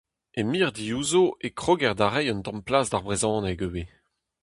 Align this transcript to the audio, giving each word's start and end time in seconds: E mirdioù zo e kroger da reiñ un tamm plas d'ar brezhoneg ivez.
E 0.39 0.41
mirdioù 0.51 1.01
zo 1.11 1.23
e 1.47 1.49
kroger 1.59 1.93
da 1.99 2.07
reiñ 2.09 2.31
un 2.33 2.41
tamm 2.45 2.59
plas 2.67 2.87
d'ar 2.89 3.03
brezhoneg 3.05 3.59
ivez. 3.67 3.89